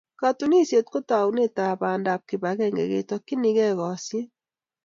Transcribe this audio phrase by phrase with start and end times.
[0.19, 4.27] Katunisyet ko taunetab bandab kibagenge ketokchinigei kosyin.